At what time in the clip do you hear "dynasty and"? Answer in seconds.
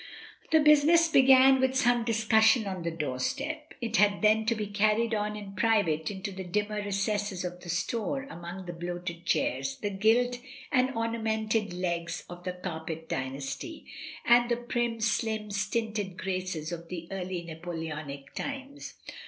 13.09-14.49